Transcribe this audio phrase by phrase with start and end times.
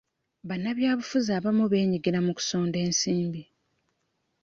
[0.47, 3.41] Bannabyabufuzi abamu beenyigira mu kusonda ensimbi.